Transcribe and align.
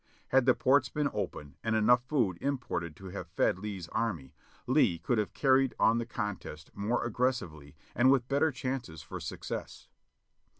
Had 0.29 0.47
the 0.47 0.55
ports 0.55 0.89
been 0.89 1.11
open 1.13 1.57
and 1.63 1.75
enough 1.75 2.03
food 2.03 2.39
imported 2.41 2.95
to 2.95 3.09
have 3.09 3.27
fed 3.29 3.59
Lee's 3.59 3.87
Army, 3.89 4.33
Lee 4.65 4.97
could 4.97 5.19
have 5.19 5.35
carried 5.35 5.75
on 5.77 5.99
the 5.99 6.07
contest 6.07 6.71
more 6.75 7.03
aggressively 7.05 7.75
and 7.93 8.09
with 8.09 8.27
better 8.27 8.51
chances 8.51 9.03
for 9.03 9.19
success. 9.19 9.89